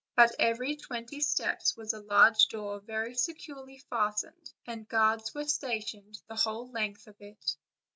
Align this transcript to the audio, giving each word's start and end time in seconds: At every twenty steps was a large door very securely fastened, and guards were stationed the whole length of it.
At 0.17 0.31
every 0.39 0.77
twenty 0.77 1.19
steps 1.21 1.77
was 1.77 1.93
a 1.93 1.99
large 2.01 2.47
door 2.47 2.79
very 2.79 3.13
securely 3.13 3.77
fastened, 3.87 4.51
and 4.65 4.89
guards 4.89 5.35
were 5.35 5.45
stationed 5.45 6.23
the 6.27 6.37
whole 6.37 6.71
length 6.71 7.05
of 7.05 7.17
it. 7.21 7.55